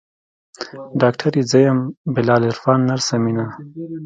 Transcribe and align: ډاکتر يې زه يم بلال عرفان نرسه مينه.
ډاکتر 1.01 1.31
يې 1.37 1.43
زه 1.51 1.59
يم 1.67 1.79
بلال 2.15 2.41
عرفان 2.49 2.77
نرسه 2.89 3.15
مينه. 3.23 3.45